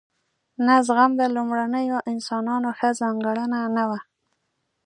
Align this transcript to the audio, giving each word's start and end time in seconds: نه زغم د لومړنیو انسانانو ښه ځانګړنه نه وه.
نه 0.65 0.75
زغم 0.87 1.11
د 1.17 1.21
لومړنیو 1.35 1.97
انسانانو 2.11 2.69
ښه 2.77 2.89
ځانګړنه 3.01 3.59
نه 3.75 3.83
وه. 3.89 3.99